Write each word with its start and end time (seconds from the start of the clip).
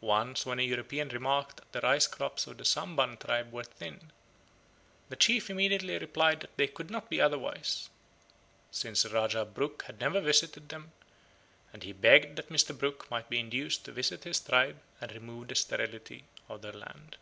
Once 0.00 0.44
when 0.44 0.58
a 0.58 0.62
European 0.62 1.08
remarked 1.10 1.58
that 1.58 1.70
the 1.70 1.80
rice 1.82 2.08
crops 2.08 2.48
of 2.48 2.56
the 2.58 2.64
Samban 2.64 3.16
tribe 3.20 3.52
were 3.52 3.62
thin, 3.62 4.10
the 5.08 5.14
chief 5.14 5.48
immediately 5.48 5.96
replied 5.96 6.40
that 6.40 6.56
they 6.56 6.66
could 6.66 6.90
not 6.90 7.08
be 7.08 7.20
otherwise, 7.20 7.88
since 8.72 9.06
Rajah 9.06 9.44
Brooke 9.44 9.84
had 9.84 10.00
never 10.00 10.20
visited 10.20 10.70
them, 10.70 10.90
and 11.72 11.84
he 11.84 11.92
begged 11.92 12.34
that 12.36 12.48
Mr. 12.50 12.76
Brooke 12.76 13.08
might 13.12 13.28
be 13.30 13.38
induced 13.38 13.84
to 13.84 13.92
visit 13.92 14.24
his 14.24 14.40
tribe 14.40 14.82
and 15.00 15.12
remove 15.12 15.46
the 15.46 15.54
sterility 15.54 16.24
of 16.48 16.60
their 16.62 16.72
land. 16.72 17.16